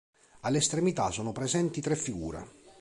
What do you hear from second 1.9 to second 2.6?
figure.